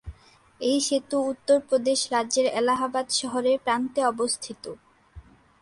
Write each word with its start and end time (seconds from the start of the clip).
এই 0.61 0.77
সেতু 0.87 1.17
উত্তর 1.31 1.57
প্রদেশ 1.69 1.99
রাজ্যের 2.13 2.47
এলাহাবাদ 2.59 3.05
শহরের 3.19 3.57
প্রান্তে 3.65 4.01
অবস্থিত। 4.05 4.63